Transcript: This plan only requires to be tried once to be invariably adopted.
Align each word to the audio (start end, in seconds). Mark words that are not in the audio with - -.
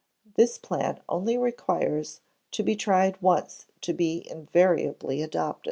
This 0.33 0.57
plan 0.57 0.99
only 1.07 1.37
requires 1.37 2.21
to 2.53 2.63
be 2.63 2.75
tried 2.75 3.21
once 3.21 3.67
to 3.81 3.93
be 3.93 4.27
invariably 4.27 5.21
adopted. 5.21 5.59